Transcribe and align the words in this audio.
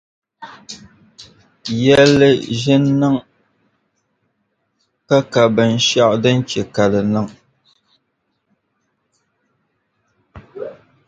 Yɛnli 1.83 2.29
ʒi 2.61 2.75
n-niŋ 2.83 3.15
ka 5.33 5.43
bɛn' 5.55 5.83
shɛɣu 5.87 6.15
din 6.23 6.39
che 6.49 6.61
ka 6.75 6.83
di 6.91 7.01
niŋ. 7.13 7.27